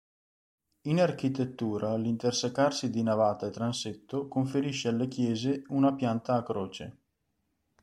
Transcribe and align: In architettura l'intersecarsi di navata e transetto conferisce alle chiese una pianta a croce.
In 0.87 0.99
architettura 0.99 1.95
l'intersecarsi 1.95 2.89
di 2.89 3.03
navata 3.03 3.45
e 3.45 3.51
transetto 3.51 4.27
conferisce 4.27 4.87
alle 4.87 5.07
chiese 5.07 5.61
una 5.67 5.93
pianta 5.93 6.33
a 6.33 6.41
croce. 6.41 6.97